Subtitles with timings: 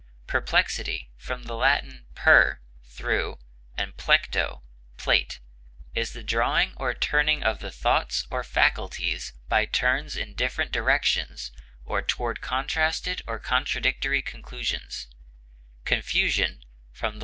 [0.25, 1.79] Perplexity (L.
[2.15, 3.37] per, through,
[3.77, 4.63] and plecto,
[4.97, 5.37] plait)
[5.93, 11.51] is the drawing or turning of the thoughts or faculties by turns in different directions
[11.85, 15.05] or toward contrasted or contradictory conclusions;
[15.85, 16.63] confusion
[16.99, 17.13] (L.